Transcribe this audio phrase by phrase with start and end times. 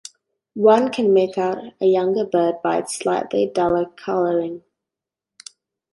[0.55, 4.63] One can make out a younger bird by its slightly duller coloring.